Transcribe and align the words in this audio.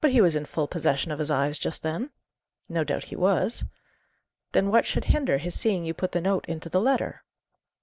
"But 0.00 0.12
he 0.12 0.22
was 0.22 0.34
in 0.34 0.46
full 0.46 0.66
possession 0.66 1.12
of 1.12 1.18
his 1.18 1.30
eyes 1.30 1.58
just 1.58 1.82
then?" 1.82 2.08
"No 2.70 2.84
doubt 2.84 3.04
he 3.12 3.16
was." 3.16 3.66
"Then 4.52 4.70
what 4.70 4.86
should 4.86 5.04
hinder 5.12 5.36
his 5.36 5.54
seeing 5.54 5.84
you 5.84 5.92
put 5.92 6.12
the 6.12 6.22
note 6.22 6.46
into 6.46 6.70
the 6.70 6.80
letter?" 6.80 7.22